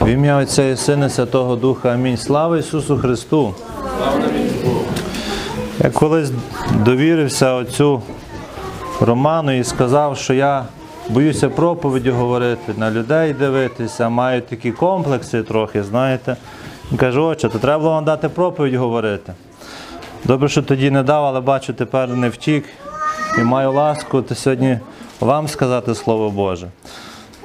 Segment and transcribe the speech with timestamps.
[0.00, 1.92] В ім'я Отця і Сина Святого Духа.
[1.92, 2.16] Амінь.
[2.16, 3.54] Слава Ісусу Христу!
[5.84, 6.30] Я колись
[6.84, 8.02] довірився оцю
[9.00, 10.64] Роману і сказав, що я
[11.08, 16.36] боюся проповіді говорити, на людей дивитися, маю такі комплекси трохи, знаєте.
[16.90, 19.32] Він каже, отче, то треба було вам дати проповідь говорити.
[20.24, 22.64] Добре, що тоді не дав, але бачу, тепер не втік
[23.38, 24.78] і маю ласку, сьогодні
[25.20, 26.66] вам сказати Слово Боже.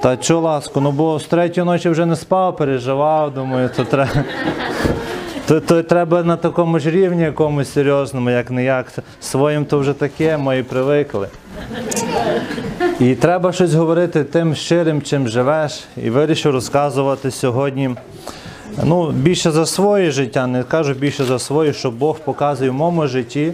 [0.04, 0.80] Та що ласку?
[0.80, 4.10] Ну бо з третьої ночі вже не спав, переживав, думаю, то треба.
[5.46, 8.92] То, то треба на такому ж рівні якомусь серйозному, як не як.
[9.20, 11.28] Своїм то вже таке, мої привикли.
[13.00, 15.84] І треба щось говорити тим щирим, чим живеш.
[15.96, 17.90] І вирішив розказувати сьогодні.
[18.84, 23.06] Ну, більше за своє життя, не кажу більше за своє, що Бог показує в моєму
[23.06, 23.52] житті,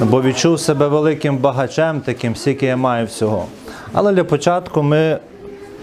[0.00, 3.46] бо відчув себе великим багачем, таким, скільки я маю всього.
[3.92, 5.18] Але для початку ми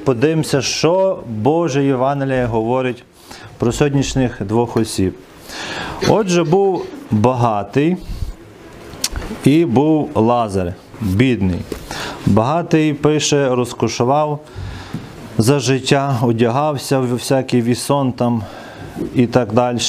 [0.06, 3.04] подивимося, що Боже Євангеліє говорить
[3.58, 5.16] про сьогоднішніх двох осіб.
[6.10, 7.98] Отже, був багатий
[9.44, 11.60] і був Лазар, бідний.
[12.26, 14.40] Багатий пише, розкошував
[15.38, 18.44] за життя, одягався в всякий вісон там
[19.16, 19.80] і так далі.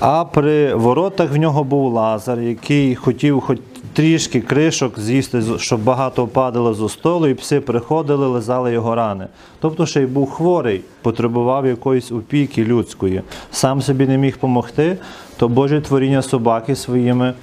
[0.00, 3.58] А при воротах в нього був Лазар, який хотів хоч
[3.96, 9.26] трішки кришок з'їсти, щоб багато падало зо столу, і пси приходили, лизали його рани.
[9.60, 13.22] Тобто ще й був хворий, потребував якоїсь опіки людської.
[13.50, 14.96] Сам собі не міг допомогти,
[15.36, 17.34] то Боже творіння собаки своїми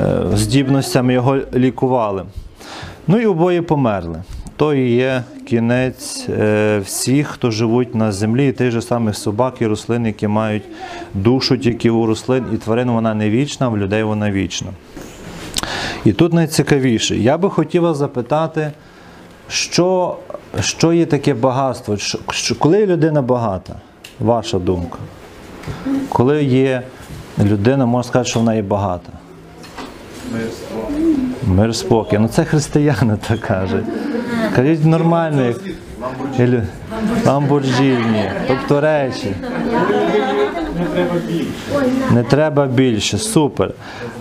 [0.00, 2.24] е, здібностями його лікували.
[3.06, 4.22] Ну і обоє померли.
[4.56, 9.54] То і є кінець е, всіх, хто живуть на землі, і тих же самих собак
[9.60, 10.64] і рослин, які мають
[11.14, 14.68] душу тільки у рослин, і тварин вона не вічна, в людей вона вічна.
[16.04, 18.72] І тут найцікавіше, я би хотіла запитати,
[19.48, 20.16] що,
[20.60, 21.96] що є таке багатство?
[22.30, 23.74] Що, коли людина багата?
[24.20, 24.98] Ваша думка?
[26.08, 26.82] Коли є
[27.38, 29.12] людина, можна сказати, що вона є багата?
[31.46, 32.18] Мир спокій.
[32.18, 33.84] Ну це християни так кажуть.
[34.56, 35.54] Кажіть нормально,
[37.26, 39.34] Ламборджіні, тобто речі.
[42.10, 43.74] Не треба більше, супер.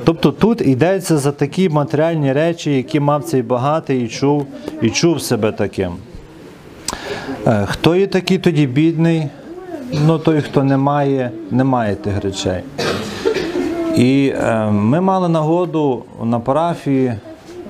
[0.03, 4.47] Тобто тут йдеться за такі матеріальні речі, які мав цей багатий і чув,
[4.81, 5.91] і чув себе таким.
[7.47, 9.27] Е, Хто є такий тоді бідний?
[10.07, 12.63] Ну той, хто не має, не має тих речей.
[13.95, 17.13] І е, ми мали нагоду на парафії,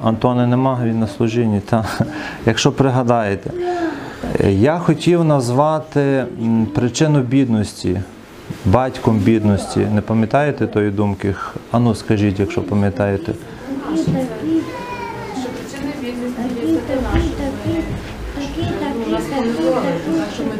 [0.03, 1.85] Антона нема, він на служінні, та,
[2.45, 3.51] якщо пригадаєте,
[4.39, 6.25] Е, я хотів назвати
[6.75, 8.01] причину бідності,
[8.65, 9.79] батьком бідності.
[9.79, 11.35] Не пам'ятаєте тої думки?
[11.71, 13.33] Ану, скажіть, якщо пам'ятаєте.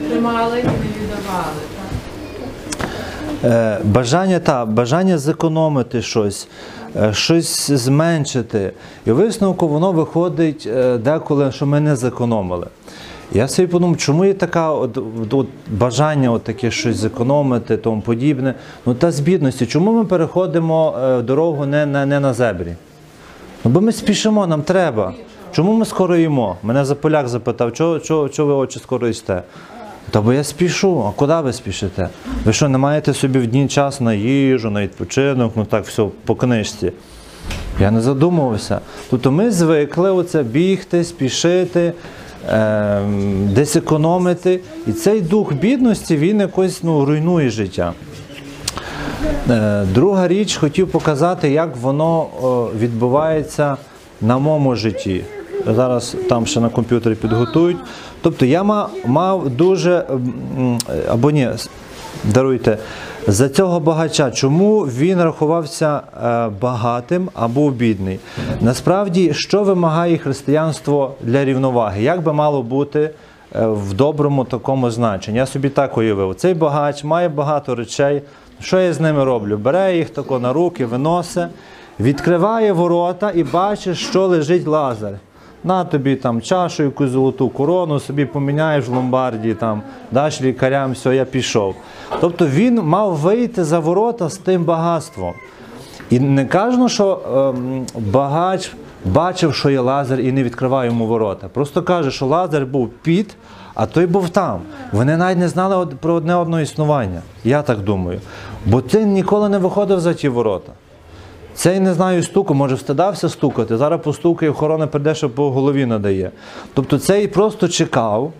[0.10, 1.76] Тримали і не.
[3.44, 6.48] Е, Бажання та бажання зекономити щось,
[6.96, 8.72] е, щось зменшити.
[9.06, 12.68] І висновку воно виходить е, деколи, що ми не зекономили.
[13.34, 14.98] Я собі подумав, чому є така от,
[15.32, 18.54] от, бажання от таке щось зекономити, тому подібне.
[18.86, 22.76] Ну та з бідності, чому ми переходимо е, дорогу не на, не на зебрі?
[23.64, 25.14] Ну, бо ми спішимо, нам треба.
[25.52, 26.58] Чому ми скоро їмо?
[26.64, 29.44] Мене за поляк запитав, чого, чого, чого ви очі скоро їсте?
[30.12, 32.10] Та бо я спішу, а куди ви спішите?
[32.46, 36.06] Ви що, не маєте собі в дні час на їжу, на відпочинок, ну так все
[36.26, 36.92] по книжці.
[37.80, 38.80] Я не задумувався.
[39.10, 41.94] Тобто ми звикли оце бігти, спішити,
[43.50, 44.60] десь економити.
[44.88, 47.94] І цей дух бідності він якось ну, руйнує життя.
[49.50, 52.28] Е, Друга річ, хотів показати, як воно
[52.80, 53.78] відбувається
[54.22, 55.24] на моєму житті.
[55.76, 57.78] Зараз там ще на комп'ютері підготують.
[58.22, 58.64] Тобто я
[59.06, 60.06] мав дуже
[61.10, 61.50] або ні,
[62.24, 62.78] даруйте,
[63.28, 68.20] за цього багача, чому він рахувався е, багатим а був бідний?
[68.62, 72.04] Насправді, що вимагає християнство для рівноваги?
[72.04, 73.00] Як би мало бути
[73.56, 75.38] е, в доброму такому значенні?
[75.38, 76.36] Я собі так уявив.
[76.36, 78.22] Цей багач має багато речей.
[78.60, 79.58] Що я з ними роблю?
[79.58, 81.48] Бере їх тако на руки, виносить,
[82.00, 85.14] відкриває ворота і бачить, що лежить лазар.
[85.66, 89.82] На тобі там чашу, якусь золоту корону, собі поміняєш в ломбарді, там,
[90.12, 91.76] даш лікарям, все, я пішов.
[92.22, 95.34] Тобто він мав вийти за ворота з тим багатством.
[96.10, 97.20] І не кажемо, що
[97.56, 98.72] ем, багач
[99.06, 101.48] бачив, що є лазар і не відкриває йому ворота.
[101.48, 103.36] Просто каже, що лазар був під,
[103.74, 104.60] а той був там.
[104.92, 107.22] Вони навіть не знали про одне одне існування.
[107.44, 108.22] Я так думаю.
[108.66, 110.72] Бо ти ніколи не виходив за ті ворота.
[111.56, 113.78] Цей не знаю стуку, може встидався стукати.
[113.78, 116.32] Зараз постукає, охорона прийде, що по голові надає.
[116.74, 118.34] Тобто цей просто чекав,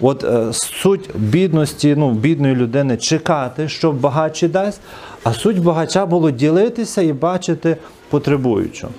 [0.00, 4.80] От е, суть бідності, ну, бідної людини чекати, що багатший дасть,
[5.24, 7.76] а суть багача було ділитися і бачити
[8.10, 8.92] потребуючого.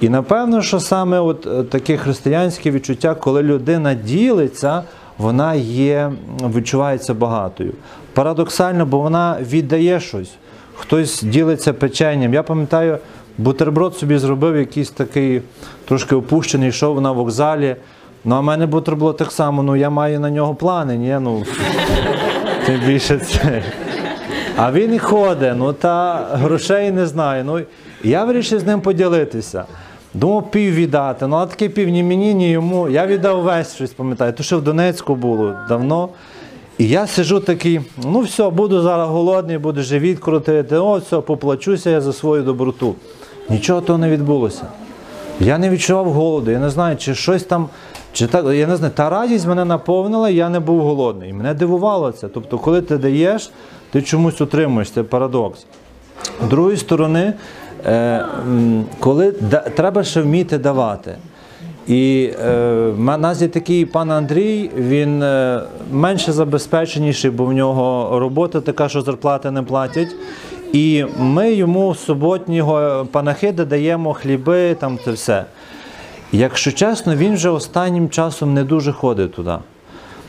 [0.00, 4.82] І напевно, що саме от е, таке християнське відчуття, коли людина ділиться,
[5.18, 6.12] вона є,
[6.54, 7.72] відчувається багатою.
[8.14, 10.30] Парадоксально, бо вона віддає щось.
[10.76, 12.34] Хтось ділиться печенням.
[12.34, 12.98] Я пам'ятаю,
[13.38, 15.42] бутерброд собі зробив якийсь такий
[15.88, 17.76] трошки опущений, йшов на вокзалі.
[18.24, 21.18] Ну, а в мене бутерброд так само, ну я маю на нього плани, ні?
[21.20, 21.44] Ну,
[22.66, 23.62] тим більше це.
[24.56, 27.44] А він і ходить, ну та грошей не знає.
[27.44, 27.60] Ну,
[28.04, 29.64] я вирішив з ним поділитися.
[30.14, 32.88] Думав пів віддати, ну а таке пів ні мені, ні йому.
[32.88, 34.32] Я віддав весь щось, пам'ятаю.
[34.32, 36.08] То ще в Донецьку було давно.
[36.78, 41.90] І я сижу такий, ну все, буду зараз голодний, буду живіт крутити, о, все, поплачуся
[41.90, 42.94] я за свою доброту.
[43.50, 44.64] Нічого того не відбулося.
[45.40, 47.68] Я не відчував голоду, я не знаю, чи щось там,
[48.12, 51.30] чи так, я не знаю, та радість мене наповнила, я не був голодний.
[51.30, 52.28] І мене дивувало це.
[52.28, 53.50] Тобто, коли ти даєш,
[53.90, 55.66] ти чомусь отримуєш, це парадокс.
[56.44, 57.32] З другої сторони,
[57.86, 58.24] е,
[59.00, 59.32] коли
[59.76, 61.16] треба ще вміти давати.
[61.88, 65.62] І е, нас є такий пан Андрій, він е,
[65.92, 70.16] менше забезпеченіший, бо в нього робота така, що зарплати не платять.
[70.72, 75.44] І ми йому суботнього панахида даємо хліби, там це все.
[76.32, 79.54] Якщо чесно, він вже останнім часом не дуже ходить туди.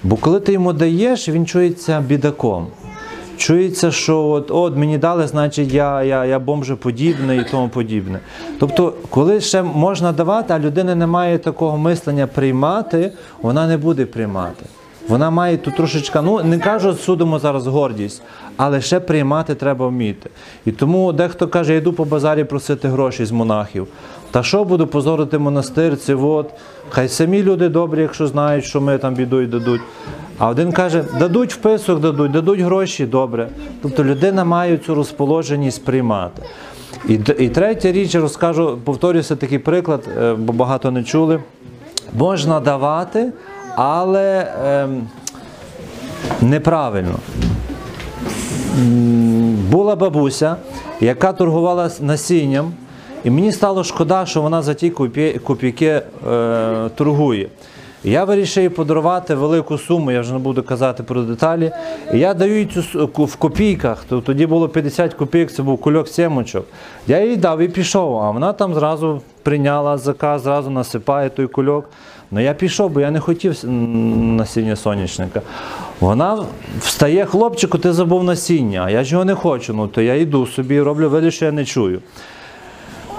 [0.04, 2.68] Бо коли ти йому даєш, він чується бідаком.
[3.38, 8.20] Чується, що от, от мені дали, значить я, я, я бомжеподібний і тому подібне.
[8.60, 13.12] Тобто, коли ще можна давати, а людина не має такого мислення приймати,
[13.42, 14.66] вона не буде приймати.
[15.08, 18.22] Вона має тут трошечка, ну не кажу, судимо зараз гордість,
[18.58, 20.30] але ще приймати треба вміти.
[20.66, 23.88] І тому дехто каже, я йду по базарі просити гроші з монахів.
[24.32, 26.50] Та що буду позорити монастир, це от.
[26.90, 29.82] Хай самі люди добрі, якщо знають, що ми там бідою дадуть.
[30.38, 33.50] А один каже, дадуть вписок, дадуть, дадуть гроші, добре.
[33.82, 36.42] Тобто людина має цю розположеність приймати.
[37.08, 41.40] І, і третя річ, розкажу, повторюся такий приклад, е, бо багато не чули.
[42.14, 43.32] Можна давати,
[43.78, 45.08] але ем,
[46.42, 47.16] неправильно.
[49.72, 50.56] Була бабуся,
[51.02, 52.74] яка торгувала насінням,
[53.24, 54.90] і мені стало шкода, що вона за ті
[55.44, 56.02] копійки е,
[56.96, 57.50] торгує.
[58.04, 61.72] Я вирішив їй подарувати велику суму, я вже не буду казати про деталі.
[62.14, 66.66] Я даю їй цю в копійках, то тоді було 50 копійок, це був кульок сімочок.
[67.08, 71.90] Я їй дав і пішов, а вона там зразу прийняла заказ, зразу насипає той кульок.
[72.32, 75.42] Ну я пішов, бо я не хотів насіння сонячника.
[76.00, 76.46] Вона
[76.80, 79.74] встає, хлопчику, ти забув насіння, а я ж його не хочу.
[79.74, 82.02] Ну то я йду собі, роблю вигляд, що я не чую.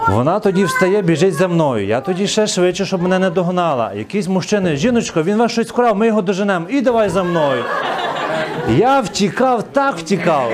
[0.08, 1.86] Вона тоді встає, біжить за мною.
[1.86, 3.92] Я тоді ще швидше, щоб мене не догнала.
[3.94, 6.66] Якийсь мужчина, жіночко, він вас щось вкрав, ми його доженемо.
[6.70, 7.64] І давай за мною.
[8.76, 10.52] Я втікав, так втікав.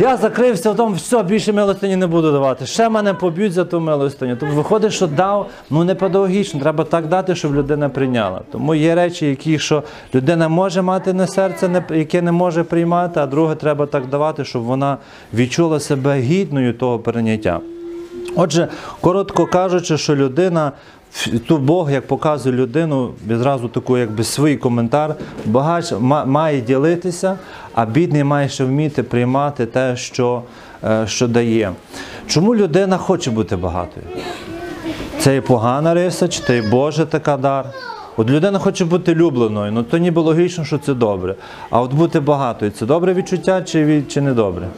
[0.00, 2.66] Я закрився в тому, все, більше милостині не буду давати.
[2.66, 4.36] Ще мене поб'ють за ту милостиню.
[4.40, 8.40] Тобто виходить, що дав, ну не педагогічно, треба так дати, щоб людина прийняла.
[8.52, 9.82] Тому є речі, які що
[10.14, 14.62] людина може мати на серце, яке не може приймати, а друге треба так давати, щоб
[14.62, 14.96] вона
[15.34, 17.60] відчула себе гідною того прийняття.
[18.36, 18.68] Отже,
[19.00, 20.72] коротко кажучи, що людина,
[21.46, 25.14] тут Бог, як показує людину, відразу таку, якби свій коментар,
[25.46, 25.92] багач
[26.26, 27.38] має ділитися,
[27.74, 30.42] а бідний має ще вміти приймати те, що,
[30.84, 31.72] е, що дає.
[32.26, 34.06] Чому людина хоче бути багатою?
[35.18, 37.66] Це і погана риса, чи це і Божа така дар.
[38.16, 41.34] От людина хоче бути любленою, ну то ніби логічно, що це добре.
[41.70, 44.68] А от бути багатою це добре відчуття чи, чи не добре?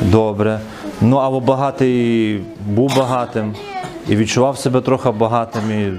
[0.00, 0.60] Добре.
[1.04, 3.54] Ну, або багатий був багатим
[4.08, 5.62] і відчував себе трохи багатим.
[5.70, 5.92] І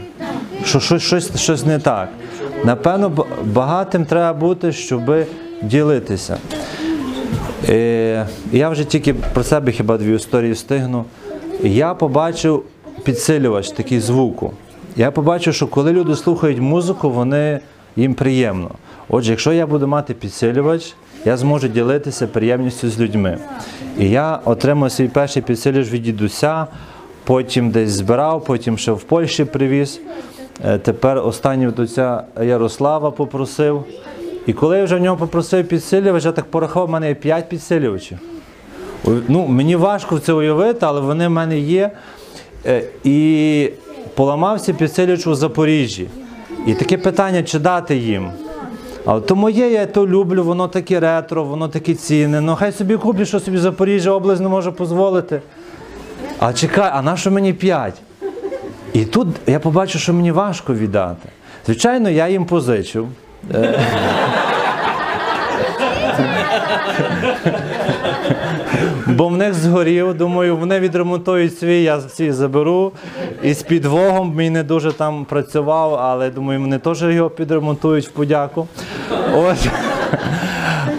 [0.66, 2.10] що, щось, щось, щось не так.
[2.66, 5.26] Напевно, багатим треба бути, щоб
[5.62, 6.38] ділитися.
[7.70, 11.06] Е, я вже тільки про себе хіба дві історії встигну.
[11.64, 12.64] Я побачив
[13.04, 14.54] підсилювач такий звуку.
[14.96, 17.60] Я побачив, що коли люди слухають музику, вони
[17.96, 18.72] їм приємно.
[19.10, 23.38] Отже, якщо я буду мати підсилювач, я зможу ділитися приємністю з людьми.
[24.00, 26.68] І я отримав свій перший підсилювач від дідуся,
[27.24, 30.00] потім десь збирав, потім ще в Польщі привіз.
[30.65, 33.84] Е, Тепер останній отця Ярослава попросив.
[34.46, 37.50] І коли я вже в нього попросив підсилювач, я так порахував, в мене є 5
[37.50, 38.18] підсилювачів.
[39.27, 41.92] Ну, мені важко це уявити, але вони в мене є.
[42.65, 43.70] Е, І
[44.15, 46.08] поламався підсилювач у Запоріжжі.
[46.68, 48.32] І таке питання, чи дати їм.
[49.06, 52.42] То моє, я то люблю, воно таке ретро, воно таке цінне.
[52.42, 55.42] Ну хай собі куплю, що собі Запоріжжя область не може дозволити.
[56.40, 58.02] А чекай, а на що мені п'ять?
[58.94, 61.30] І тут я побачу, що мені важко віддати.
[61.66, 63.08] Звичайно, я їм позичив.
[69.08, 72.92] Бо в них згорів, думаю, вони відремонтують свій, я свій заберу.
[73.44, 78.12] І з підвогом мій не дуже там працював, але думаю, вони теж його підремонтують в
[78.12, 78.68] подяку.
[79.36, 79.68] Ось.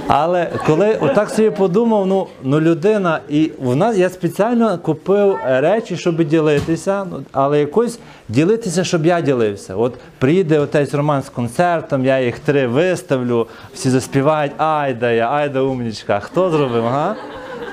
[0.08, 5.96] Але коли отак собі подумав, ну, ну людина, і в нас я спеціально купив речі,
[5.96, 9.76] щоб ділитися, ну, але якось ділитися, щоб я ділився.
[9.76, 15.60] От приїде отець Роман з концертом, я їх три виставлю, всі заспівають Айда я, айда
[15.60, 16.20] умнічка.
[16.20, 16.86] Хто зробив?
[16.86, 17.16] Ага?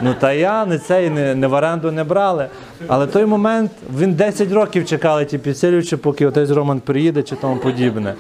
[0.02, 2.48] Ну та я не цей не, не в оренду не брали.
[2.88, 7.58] Але той момент він 10 років чекали ті підсилюючи, поки отець Роман приїде чи тому
[7.58, 8.14] подібне.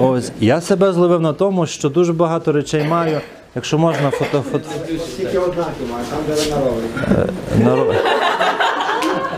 [0.00, 3.20] Ось я себе зловив на тому, що дуже багато речей маю.
[3.54, 4.68] Якщо можна фото, фото
[5.16, 7.94] Тільки однакі має, там де на ровері.
[7.94, 8.00] на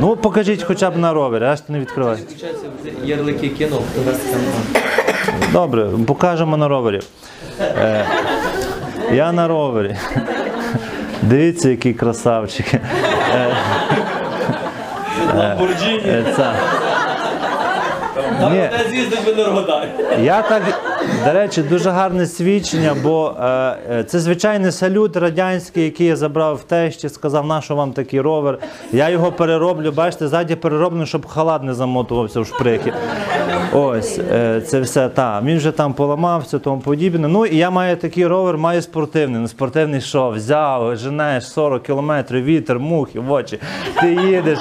[0.01, 2.19] Ну покажіть хоча б на ровері, решта не відкривай.
[3.05, 3.83] Ярлики кинув.
[5.53, 7.01] Добре, покажемо на ровері.
[7.61, 8.07] Е,
[9.13, 9.97] я на ровері.
[11.23, 12.67] Дивіться, який красавчик.
[12.75, 12.81] Е,
[16.07, 16.53] е, це.
[18.51, 19.89] Ні, з'їздить в Енергодар?
[20.21, 20.63] Я так,
[21.25, 23.47] до речі, дуже гарне свідчення, бо е,
[23.91, 28.21] е, це звичайний салют радянський, який я забрав в тещі, сказав, на що вам такий
[28.21, 28.59] ровер.
[28.93, 32.93] Я його перероблю, бачите, ззаді перероблю, щоб халат не замотувався в шприхи.
[33.73, 35.43] Ось, е, це все так.
[35.45, 37.29] Він вже там поламався, тому подібне.
[37.29, 39.41] Ну і я маю такий ровер, маю спортивний.
[39.41, 43.59] Ну, спортивний що, взяв, женеш 40 кілометрів, вітер, мухи в очі.
[44.01, 44.59] Ти їдеш.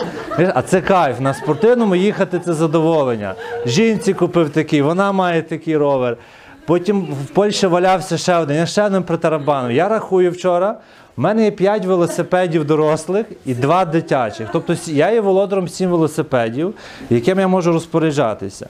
[0.54, 1.20] А це кайф.
[1.20, 3.36] На спортивному їхати це задоволення.
[3.66, 6.18] Жінці купив такий, вона має такий ровер.
[6.66, 9.72] Потім в Польщі валявся ще один, я ще один протарабанив.
[9.72, 10.78] Я рахую вчора.
[11.18, 14.50] У мене є 5 велосипедів дорослих і 2 дитячих.
[14.54, 16.74] Тобто я є володаром 7 велосипедів,
[17.10, 18.68] яким я можу розпоряджатися.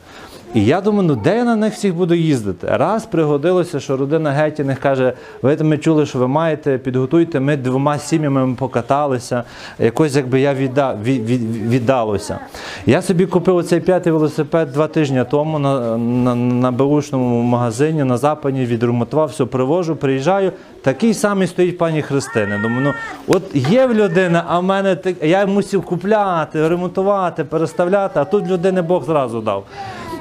[0.53, 2.67] І я думаю, ну де я на них всіх буду їздити?
[2.71, 7.99] Раз пригодилося, що родина Гетіних каже, ви ми чули, що ви маєте, підготуйте, ми двома
[7.99, 9.43] сім'ями покаталися.
[9.79, 12.39] Якось якби я відда, від, від, віддалося.
[12.85, 18.17] Я собі купив оцей п'ятий велосипед два тижні тому на, на, на беушному магазині на
[18.17, 20.51] западі, відремонтував, все привожу, приїжджаю.
[20.81, 22.59] Такий самий стоїть пані Христини.
[22.63, 22.93] Думаю, ну
[23.27, 28.47] от є в людини, а в мене так- я мусив купляти, ремонтувати, переставляти, а тут
[28.47, 29.63] людини Бог зразу дав.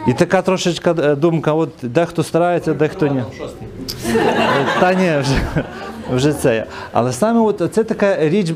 [0.06, 3.22] І така трошечка е, думка: от дехто старається, дехто ні.
[4.80, 5.64] Та ні, вже,
[6.14, 6.66] вже це.
[6.92, 8.50] Але саме от це така річ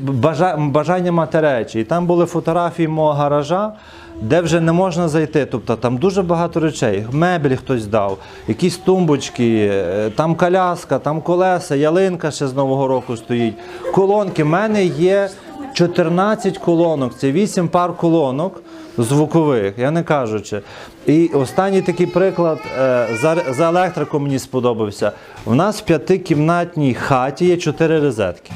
[0.59, 1.81] бажання мати речі.
[1.81, 3.73] І там були фотографії мого гаража,
[4.23, 5.47] де вже не можна зайти.
[5.47, 7.07] Тобто там дуже багато речей.
[7.12, 13.17] Мебель хтось дав, якісь тумбочки, е, там коляска, там колеса, ялинка ще з Нового року
[13.17, 13.55] стоїть.
[13.93, 14.43] Колонки.
[14.43, 15.29] У мене є
[15.76, 18.62] 14 колонок, це 8 пар колонок
[18.99, 20.61] звукових, я не кажучи.
[21.06, 23.09] І останній такий приклад е,
[23.50, 25.12] за, електрику мені сподобався.
[25.45, 28.52] У нас в п'ятикімнатній хаті є 4 розетки.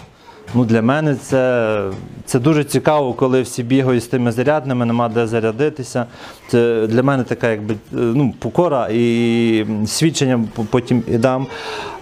[0.55, 1.83] Ну, для мене це,
[2.25, 6.07] це дуже цікаво, коли всі бігають з тими зарядними, нема де зарядитися.
[6.49, 11.47] Це для мене така якби, е, ну, покора і свідчення потім і дам.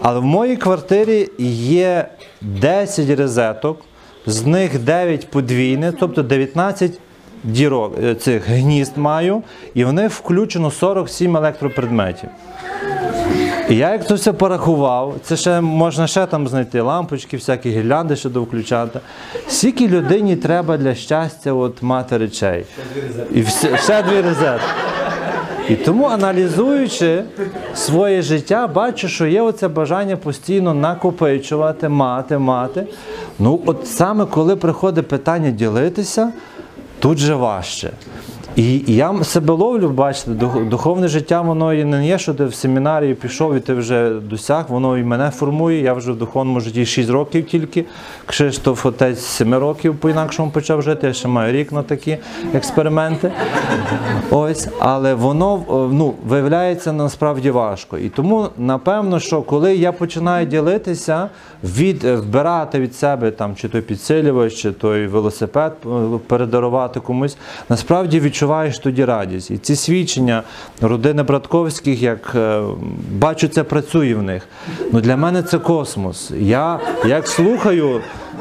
[0.03, 2.09] Але в моїй квартирі є
[2.41, 3.81] 10 розеток,
[4.29, 7.01] з них 9 подвійних, тобто 19
[7.45, 9.43] дірок е, цих гнізд маю,
[9.75, 12.29] і в них включено 47 електропредметів.
[13.69, 18.17] І я як то все порахував, це ще можна ще там знайти лампочки, всякі гірлянди
[18.17, 19.01] ще довключати.
[19.49, 22.65] Скільки людині треба для щастя от, мати речей?
[23.35, 24.67] І все, ще дві розетки.
[25.69, 27.23] І тому, аналізуючи
[27.75, 32.87] своє життя, бачу, що є оце бажання постійно накопичувати, мати, мати.
[33.39, 36.33] Ну, от саме коли приходить питання ділитися,
[36.99, 37.91] тут же важче.
[38.59, 40.31] І я себе ловлю, бачите,
[40.71, 44.65] духовне життя, воно і не є, що ти в семінарії пішов і ти вже досяг,
[44.69, 45.83] воно і мене формує.
[45.83, 47.85] Я вже в духовному житті 6 років тільки.
[48.27, 51.07] Кшиштоф отець 7 років по-інакшому почав жити.
[51.07, 52.17] Я ще маю рік на такі
[52.55, 53.33] експерименти.
[54.31, 57.99] Ось, але воно е, ну, виявляється насправді важко.
[57.99, 61.29] І тому, напевно, що коли я починаю ділитися,
[61.65, 65.89] від, е, вбирати від себе там, чи той підсилювач, чи той велосипед е,
[66.27, 67.37] передарувати комусь,
[67.69, 69.51] насправді відчуваєш тоді радість.
[69.51, 70.43] І ці свідчення
[70.81, 72.63] родини Братковських, як е,
[73.13, 74.49] бачу, це працює в них.
[74.93, 76.33] Ну, для мене це космос.
[76.41, 78.01] Я як слухаю.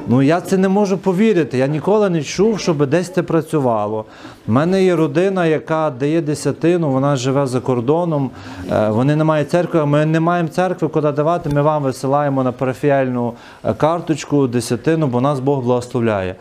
[0.10, 1.58] Ну я це не можу повірити.
[1.58, 4.06] Я ніколи не чув, щоб десь це працювало.
[4.48, 8.30] У мене є родина, яка дає десятину, вона живе за кордоном.
[8.72, 9.86] е, Вони не мають церкви.
[9.86, 11.50] Ми не маємо церкви, куди давати.
[11.50, 13.34] Ми вам висилаємо на парафіальну
[13.66, 16.36] е, карточку десятину, бо нас Бог благословляє.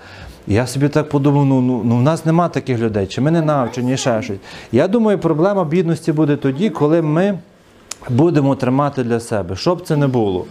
[0.46, 3.42] Я собі так подумав, ну, ну, ну в нас нема таких людей, чи ми не
[3.42, 4.38] навчені, ще щось.
[4.72, 7.38] Я думаю, проблема бідності буде тоді, коли ми
[8.10, 10.44] будемо тримати для себе, щоб це не було.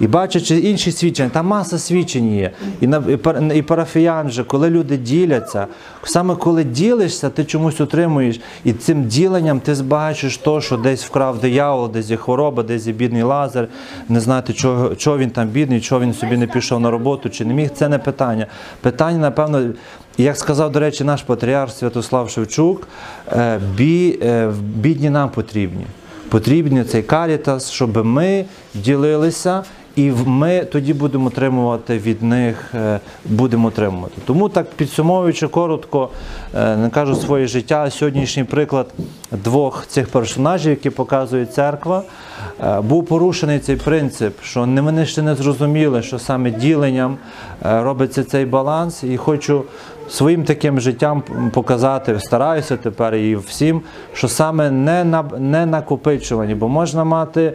[0.00, 2.50] І бачачи інші свідчення, там маса свідчень є.
[2.80, 5.66] І, на, і, пар- і парафіян же, коли люди діляться,
[6.04, 11.38] саме коли ділишся, ти чомусь отримуєш, і цим діленням ти збагачиш то, що десь вкрав
[11.38, 13.68] диявол, десь є хвороба, десь є бідний лазар,
[14.08, 17.44] не знати, чого, чого він там бідний, чого він собі не пішов на роботу, чи
[17.44, 17.70] не міг.
[17.70, 18.46] Це не питання.
[18.80, 19.62] Питання, напевно,
[20.18, 22.88] як сказав, до речі, наш патріарх Святослав Шевчук,
[23.32, 25.86] е, бі, е, бідні нам потрібні.
[26.28, 29.62] Потрібний цей карітас, щоб ми ділилися,
[29.96, 34.14] і ми тоді будемо отримувати від них, е, будемо отримувати.
[34.24, 36.08] Тому так підсумовуючи коротко,
[36.54, 37.90] е, не кажу своє життя.
[37.90, 38.86] Сьогоднішній приклад
[39.32, 42.02] двох цих персонажів, які показує церква,
[42.60, 47.16] е, був порушений цей принцип, що вони ще не зрозуміли, що саме діленням
[47.62, 49.64] робиться цей баланс, і хочу
[50.10, 53.82] своїм таким життям показати, стараюся тепер і всім,
[54.12, 57.52] що саме не на не накопичувані, бо можна мати.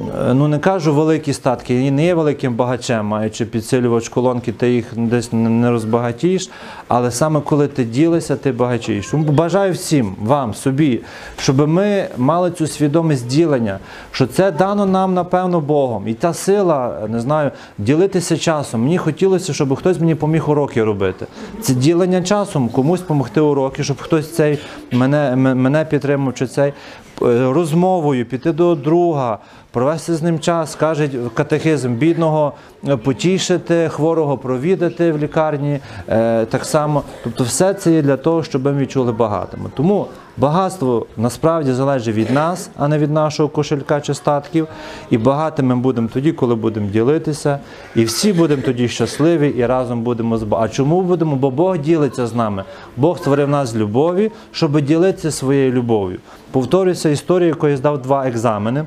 [0.00, 4.72] Е, Ну не кажу великі статки, і не є великим багачем, маючи підсилювач колонки, ти
[4.72, 6.50] їх десь не розбагатієш.
[6.88, 9.14] Але саме коли ти ділишся, ти багатієш.
[9.14, 11.00] Бажаю всім, вам, собі,
[11.38, 13.78] щоб ми мали цю свідомість ділення,
[14.12, 16.08] що це дано нам, напевно, Богом.
[16.08, 18.82] І та сила, не знаю, ділитися часом.
[18.82, 21.26] Мені хотілося, щоб хтось мені поміг уроки робити.
[21.60, 24.58] Це ділення часом, комусь допомогти уроки, щоб хтось цей
[24.92, 26.72] мене, мене підтримав, чи цей
[27.20, 29.38] розмовою, піти до друга,
[29.70, 35.80] провести з ним час, каже катехизм бідного, е, потішити, хворого провідати в лікарні.
[36.08, 39.70] е, Так само, тобто, все це є для того, щоб ми відчули багатими.
[39.76, 40.06] Тому
[40.36, 44.66] багатство насправді залежить від нас, а не від нашого кошелька чи статків.
[45.10, 47.58] І багатими будемо тоді, коли будемо ділитися.
[47.94, 50.46] І всі будемо тоді щасливі і разом будемо з.
[50.50, 51.36] А чому будемо?
[51.36, 52.64] Бо Бог ділиться з нами.
[52.96, 56.18] Бог створив нас з любові, щоб ділитися своєю любов'ю.
[56.50, 58.84] Повторюся історію, якої здав два екзамени.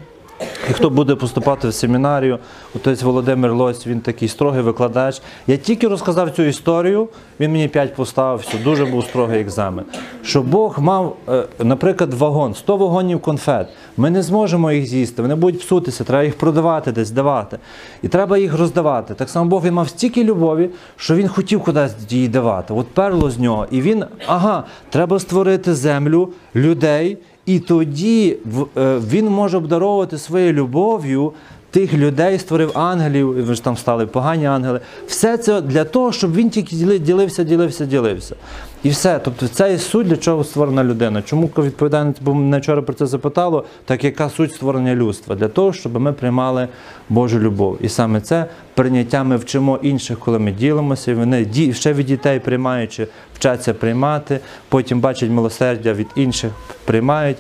[0.70, 2.40] І хто буде поступати в семінарію,
[2.76, 5.22] отець Володимир Лось, він такий строгий викладач.
[5.48, 7.08] Я тільки розказав цю історію,
[7.40, 9.86] він мені 5 поставив, все, дуже був строгий екзамен.
[10.24, 13.68] Що Бог мав, е, наприклад, вагон, 100 вагонів конфет.
[13.98, 17.58] Ми не зможемо їх з'їсти, вони будуть псутися, треба їх продавати десь, давати.
[18.02, 19.14] І треба їх роздавати.
[19.14, 22.74] Так само Бог він мав стільки любові, що він хотів кудись її давати.
[22.74, 23.68] От перло з нього.
[23.72, 27.18] І він, ага, треба створити землю, людей.
[27.46, 28.38] І тоді
[28.78, 31.34] е, він може обдаровувати своєю любов'ю
[31.72, 34.80] тих людей, створив ангелів, ви ж там стали погані ангели.
[35.08, 38.36] Все це для того, щоб він тільки діли- ділився, ділився, ділився.
[38.84, 39.20] І все.
[39.20, 41.22] Тобто це і суть, для чого створена людина.
[41.22, 45.36] Чому відповідає, бо мене вчора про це запитало, так яка суть створення людства?
[45.36, 46.68] Для того, щоб ми приймали
[47.10, 47.78] Божу любов.
[47.82, 52.40] І саме це прийняття ми вчимо інших, коли ми ділимося, і вони ще від дітей
[52.40, 54.40] приймаючи, вчаться приймати,
[54.70, 56.52] потім бачать милосердя від інших,
[56.86, 57.38] приймають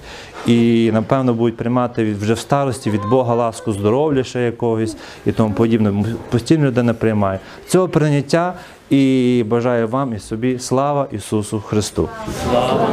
[0.47, 5.31] і напевно будуть приймати від вже в старості від Бога ласку здоров'я ще якогось і
[5.31, 6.05] тому подібне.
[6.29, 8.53] Постійно людина приймає цього прийняття.
[8.91, 12.09] І бажаю вам і собі слава Ісусу Христу.
[12.49, 12.89] Слава.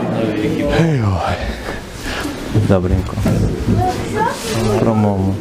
[2.69, 3.15] Добренько.
[4.81, 5.35] Промову.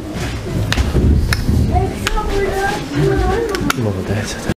[3.78, 4.48] Молодець.